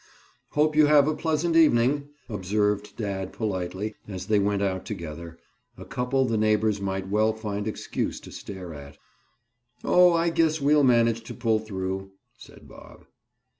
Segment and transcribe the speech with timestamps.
[0.53, 5.37] "Hope you have a pleasant evening," observed dad politely as they went out together,
[5.77, 8.97] a couple the neighbors might well find excuse to stare at.
[9.83, 13.05] "Oh, I guess we'll manage to pull through," said Bob.